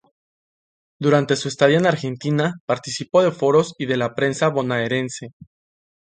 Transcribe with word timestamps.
Durante 0.99 1.35
su 1.35 1.47
estadía 1.47 1.77
en 1.77 1.85
Argentina, 1.85 2.55
participó 2.65 3.21
de 3.21 3.29
foros 3.31 3.75
y 3.77 3.85
de 3.85 3.97
la 3.97 4.15
prensa 4.15 4.49
bonaerense. 4.49 5.35